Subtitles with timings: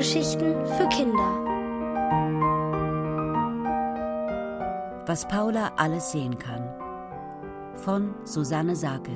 [0.00, 1.44] Hörgeschichten für Kinder.
[5.06, 6.66] Was Paula alles sehen kann.
[7.74, 9.14] Von Susanne Sakel.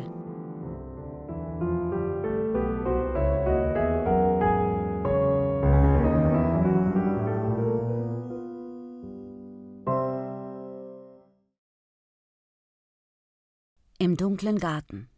[13.99, 15.14] Im dunklen Garten.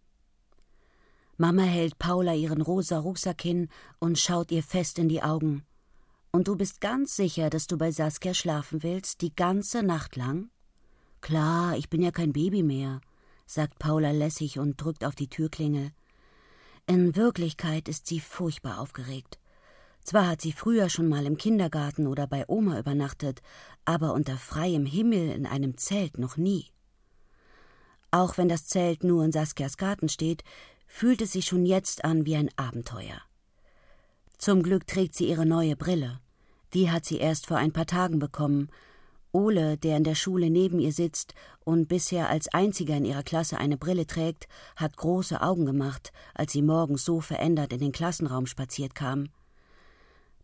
[1.39, 3.69] Mama hält Paula ihren rosa Rucksack hin
[3.99, 5.65] und schaut ihr fest in die Augen.
[6.33, 10.51] Und du bist ganz sicher, dass du bei Saskia schlafen willst, die ganze Nacht lang?
[11.21, 13.01] Klar, ich bin ja kein Baby mehr,
[13.47, 15.93] sagt Paula lässig und drückt auf die Türklingel.
[16.87, 19.39] In Wirklichkeit ist sie furchtbar aufgeregt.
[20.05, 23.43] Zwar hat sie früher schon mal im Kindergarten oder bei Oma übernachtet,
[23.85, 26.67] aber unter freiem Himmel in einem Zelt noch nie.
[28.13, 30.45] Auch wenn das Zelt nur in Saskias Garten steht,
[30.87, 33.21] fühlt es sich schon jetzt an wie ein Abenteuer.
[34.39, 36.21] Zum Glück trägt sie ihre neue Brille.
[36.75, 38.69] Die hat sie erst vor ein paar Tagen bekommen.
[39.33, 43.59] Ole, der in der Schule neben ihr sitzt und bisher als einziger in ihrer Klasse
[43.59, 48.47] eine Brille trägt, hat große Augen gemacht, als sie morgens so verändert in den Klassenraum
[48.47, 49.29] spaziert kam.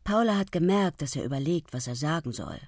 [0.05, 2.59] Paula hat gemerkt, dass er überlegt, was er sagen soll.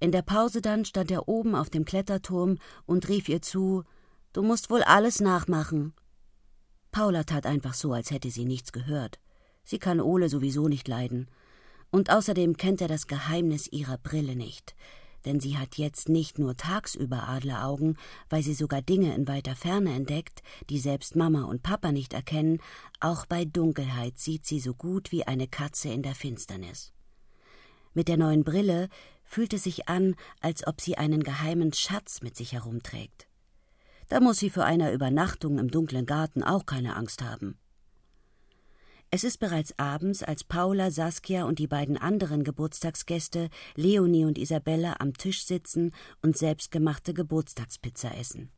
[0.00, 3.84] In der Pause dann stand er oben auf dem Kletterturm und rief ihr zu
[4.32, 5.92] Du musst wohl alles nachmachen.
[6.92, 9.18] Paula tat einfach so, als hätte sie nichts gehört.
[9.64, 11.26] Sie kann Ole sowieso nicht leiden.
[11.90, 14.76] Und außerdem kennt er das Geheimnis ihrer Brille nicht.
[15.24, 17.96] Denn sie hat jetzt nicht nur tagsüber Adleraugen,
[18.28, 22.60] weil sie sogar Dinge in weiter Ferne entdeckt, die selbst Mama und Papa nicht erkennen,
[23.00, 26.92] auch bei Dunkelheit sieht sie so gut wie eine Katze in der Finsternis.
[27.94, 28.88] Mit der neuen Brille
[29.22, 33.28] fühlt es sich an, als ob sie einen geheimen Schatz mit sich herumträgt.
[34.12, 37.56] Da muss sie für eine Übernachtung im dunklen Garten auch keine Angst haben.
[39.10, 44.96] Es ist bereits abends, als Paula, Saskia und die beiden anderen Geburtstagsgäste, Leonie und Isabella,
[44.98, 48.52] am Tisch sitzen und selbstgemachte Geburtstagspizza essen.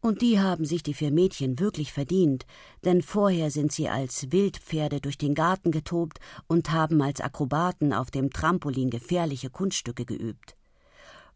[0.00, 2.44] Und die haben sich die vier Mädchen wirklich verdient,
[2.84, 6.18] denn vorher sind sie als Wildpferde durch den Garten getobt
[6.48, 10.56] und haben als Akrobaten auf dem Trampolin gefährliche Kunststücke geübt.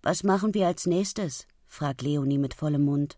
[0.03, 1.47] Was machen wir als nächstes?
[1.69, 3.17] fragt Leonie mit vollem Mund.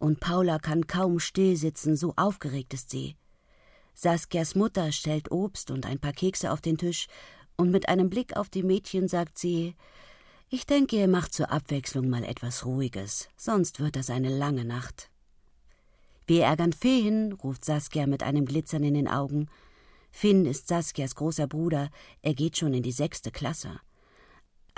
[0.00, 3.16] Und Paula kann kaum still sitzen, so aufgeregt ist sie.
[3.94, 7.06] Saskias Mutter stellt Obst und ein paar Kekse auf den Tisch,
[7.58, 9.76] und mit einem Blick auf die Mädchen sagt sie
[10.48, 15.10] Ich denke, ihr macht zur Abwechslung mal etwas Ruhiges, sonst wird das eine lange Nacht.
[16.26, 19.48] Wir ärgern Feen, ruft Saskia mit einem Glitzern in den Augen.
[20.10, 21.90] Finn ist Saskias großer Bruder,
[22.22, 23.80] er geht schon in die sechste Klasse.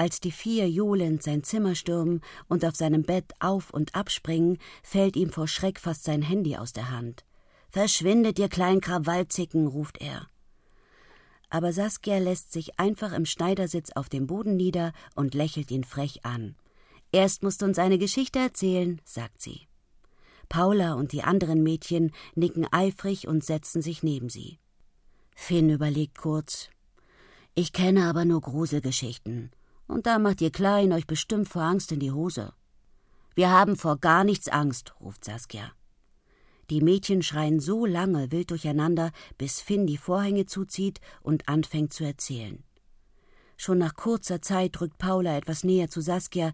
[0.02, 5.14] Als die vier johlend sein Zimmer stürmen und auf seinem Bett auf und abspringen, fällt
[5.14, 7.24] ihm vor Schreck fast sein Handy aus der Hand.
[7.70, 10.26] Verschwindet, ihr kleinen Krawallzicken, ruft er.
[11.50, 16.24] Aber Saskia lässt sich einfach im Schneidersitz auf dem Boden nieder und lächelt ihn frech
[16.24, 16.56] an.
[17.12, 19.68] Erst musst du uns eine Geschichte erzählen, sagt sie.
[20.48, 24.58] Paula und die anderen Mädchen nicken eifrig und setzen sich neben sie.
[25.36, 26.70] Finn überlegt kurz.
[27.54, 29.52] Ich kenne aber nur Gruselgeschichten.
[29.86, 32.52] Und da macht ihr Klein euch bestimmt vor Angst in die Hose.
[33.34, 35.72] Wir haben vor gar nichts Angst, ruft Saskia.
[36.70, 42.04] Die Mädchen schreien so lange wild durcheinander, bis Finn die Vorhänge zuzieht und anfängt zu
[42.04, 42.62] erzählen.
[43.56, 46.52] Schon nach kurzer Zeit rückt Paula etwas näher zu Saskia,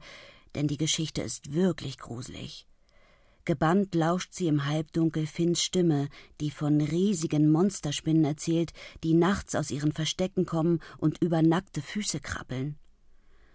[0.55, 2.67] denn die Geschichte ist wirklich gruselig.
[3.45, 6.09] Gebannt lauscht sie im Halbdunkel Finns Stimme,
[6.41, 8.73] die von riesigen Monsterspinnen erzählt,
[9.03, 12.77] die nachts aus ihren Verstecken kommen und über nackte Füße krabbeln.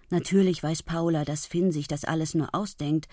[0.09, 3.07] Natürlich weiß Paula, dass Finn sich das alles nur ausdenkt,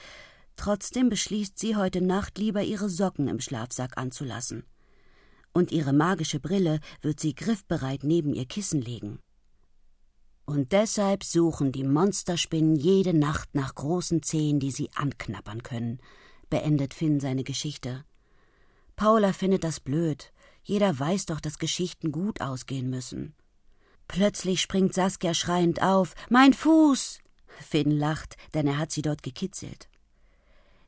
[0.57, 4.65] trotzdem beschließt sie heute Nacht lieber ihre Socken im Schlafsack anzulassen.
[5.53, 9.19] Und ihre magische Brille wird sie griffbereit neben ihr Kissen legen.
[10.45, 16.01] Und deshalb suchen die Monsterspinnen jede Nacht nach großen Zehen, die sie anknappern können,
[16.49, 18.05] beendet Finn seine Geschichte.
[18.97, 20.33] Paula findet das blöd.
[20.63, 23.35] Jeder weiß doch, dass Geschichten gut ausgehen müssen.
[24.11, 26.17] Plötzlich springt Saskia schreiend auf.
[26.31, 27.21] Mein Fuß!
[27.61, 29.89] Finn lacht, denn er hat sie dort gekitzelt.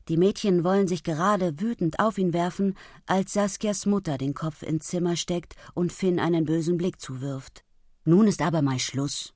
[0.09, 2.75] Die Mädchen wollen sich gerade wütend auf ihn werfen,
[3.05, 7.63] als Saskias Mutter den Kopf ins Zimmer steckt und Finn einen bösen Blick zuwirft.
[8.03, 9.33] Nun ist aber mal Schluss.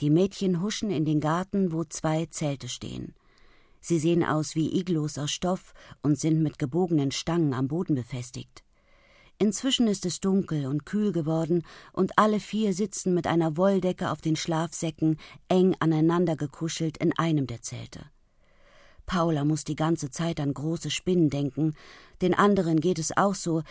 [0.00, 3.14] Die Mädchen huschen in den Garten, wo zwei Zelte stehen.
[3.80, 5.72] Sie sehen aus wie Iglos aus Stoff
[6.02, 8.64] und sind mit gebogenen Stangen am Boden befestigt.
[9.40, 11.62] Inzwischen ist es dunkel und kühl geworden,
[11.92, 15.16] und alle vier sitzen mit einer Wolldecke auf den Schlafsäcken
[15.48, 18.06] eng aneinander gekuschelt in einem der Zelte.
[19.06, 21.74] Paula muss die ganze Zeit an große Spinnen denken,
[22.20, 23.62] den anderen geht es auch so,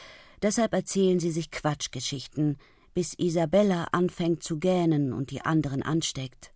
[0.42, 2.58] deshalb erzählen sie sich Quatschgeschichten,
[2.94, 6.54] bis Isabella anfängt zu gähnen und die anderen ansteckt.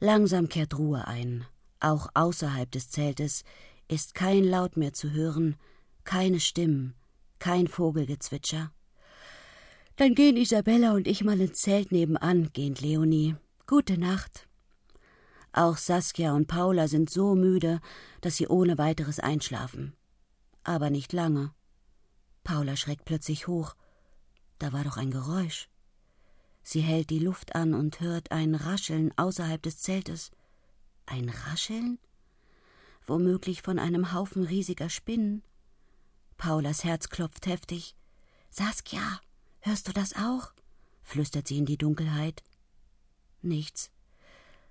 [0.00, 1.44] Langsam kehrt Ruhe ein.
[1.80, 3.42] Auch außerhalb des Zeltes
[3.88, 5.56] ist kein Laut mehr zu hören,
[6.04, 6.94] keine Stimmen,
[7.40, 8.72] kein Vogelgezwitscher.
[9.96, 13.34] Dann gehen Isabella und ich mal ins Zelt nebenan, gähnt Leonie.
[13.66, 14.48] Gute Nacht.
[15.52, 17.80] Auch Saskia und Paula sind so müde,
[18.20, 19.96] dass sie ohne weiteres einschlafen.
[20.62, 21.52] Aber nicht lange.
[22.44, 23.74] Paula schreckt plötzlich hoch.
[24.58, 25.68] Da war doch ein Geräusch.
[26.62, 30.30] Sie hält die Luft an und hört ein Rascheln außerhalb des Zeltes.
[31.06, 31.98] Ein Rascheln?
[33.06, 35.42] Womöglich von einem Haufen riesiger Spinnen.
[36.38, 37.94] Paulas Herz klopft heftig.
[38.48, 39.20] Saskia,
[39.60, 40.52] hörst du das auch?
[41.02, 42.42] flüstert sie in die Dunkelheit.
[43.42, 43.90] Nichts.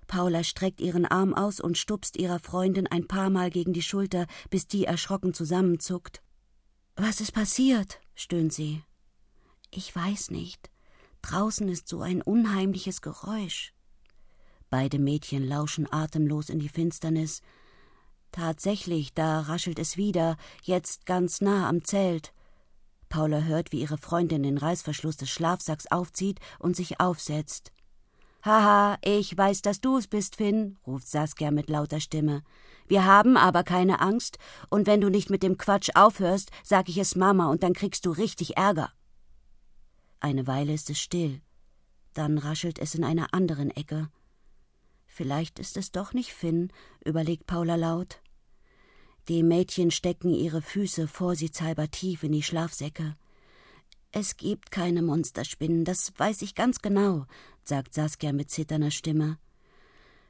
[0.06, 4.26] Paula streckt ihren Arm aus und stupst ihrer Freundin ein paar Mal gegen die Schulter,
[4.48, 6.22] bis die erschrocken zusammenzuckt.
[6.96, 8.00] Was ist passiert?
[8.14, 8.82] stöhnt sie.
[9.70, 10.70] Ich weiß nicht.
[11.20, 13.74] Draußen ist so ein unheimliches Geräusch.
[14.70, 17.42] Beide Mädchen lauschen atemlos in die Finsternis.
[18.32, 22.32] Tatsächlich, da raschelt es wieder, jetzt ganz nah am Zelt.
[23.08, 27.72] Paula hört, wie ihre Freundin den Reißverschluss des Schlafsacks aufzieht und sich aufsetzt.
[28.44, 32.42] Haha, ich weiß, dass du's bist, Finn, ruft Saskia mit lauter Stimme.
[32.86, 34.38] Wir haben aber keine Angst,
[34.70, 38.06] und wenn du nicht mit dem Quatsch aufhörst, sag ich es Mama, und dann kriegst
[38.06, 38.92] du richtig Ärger.
[40.20, 41.40] Eine Weile ist es still.
[42.14, 44.08] Dann raschelt es in einer anderen Ecke.
[45.08, 46.72] Vielleicht ist es doch nicht Finn,
[47.04, 48.20] überlegt Paula laut.
[49.26, 53.16] Die Mädchen stecken ihre Füße vorsichtshalber tief in die Schlafsäcke.
[54.12, 57.26] Es gibt keine Monsterspinnen, das weiß ich ganz genau,
[57.62, 59.38] sagt Saskia mit zitternder Stimme.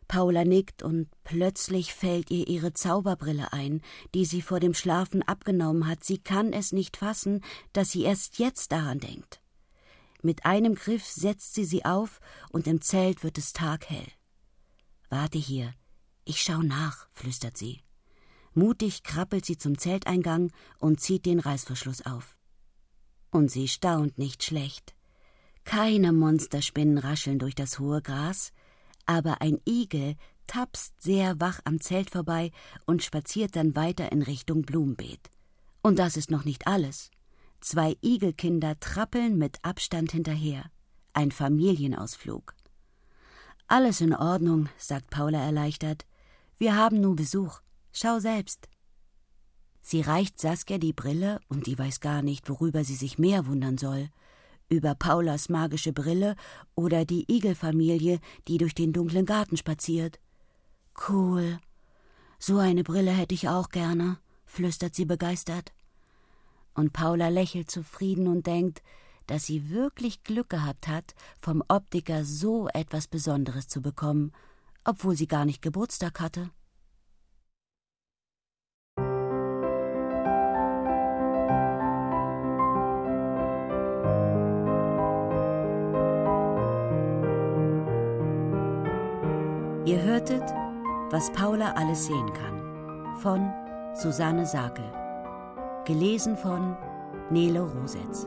[0.09, 3.83] Paula nickt und plötzlich fällt ihr ihre Zauberbrille ein,
[4.15, 6.03] die sie vor dem Schlafen abgenommen hat.
[6.03, 7.45] Sie kann es nicht fassen,
[7.75, 9.43] dass sie erst jetzt daran denkt.
[10.23, 12.21] Mit einem Griff setzt sie sie auf,
[12.51, 14.07] und im Zelt wird es taghell.
[15.11, 15.73] Warte hier,
[16.25, 17.81] ich schau nach, flüstert sie.
[18.55, 22.37] Mutig krabbelt sie zum Zelteingang und zieht den Reißverschluss auf.
[23.31, 24.95] Und sie staunt nicht schlecht.
[25.65, 28.53] Keine Monsterspinnen rascheln durch das hohe Gras,
[29.07, 30.17] aber ein Igel
[30.47, 32.51] tapst sehr wach am Zelt vorbei
[32.87, 35.31] und spaziert dann weiter in Richtung Blumenbeet.
[35.83, 37.11] Und das ist noch nicht alles.
[37.61, 40.71] Zwei Igelkinder trappeln mit Abstand hinterher.
[41.13, 42.55] Ein Familienausflug.
[43.69, 46.07] Alles in Ordnung, sagt Paula erleichtert.
[46.57, 47.61] Wir haben nur Besuch.
[47.93, 48.69] Schau selbst.
[49.81, 53.79] Sie reicht Saskia die Brille und die weiß gar nicht, worüber sie sich mehr wundern
[53.79, 54.09] soll.
[54.69, 56.35] Über Paulas magische Brille
[56.75, 58.19] oder die Igelfamilie,
[58.49, 60.19] die durch den dunklen Garten spaziert.
[61.09, 61.59] Cool.
[62.39, 65.73] So eine Brille hätte ich auch gerne, flüstert sie begeistert
[66.79, 68.83] und Paula lächelt zufrieden und denkt,
[69.29, 74.33] dass sie wirklich Glück gehabt hat, vom Optiker so etwas Besonderes zu bekommen,
[74.85, 76.51] obwohl sie gar nicht Geburtstag hatte.
[89.85, 90.43] Ihr hörtet,
[91.11, 93.51] was Paula alles sehen kann, von
[93.95, 94.85] Susanne Sakel.
[95.87, 96.77] Gelesen von
[97.31, 98.27] Nele Rosetz.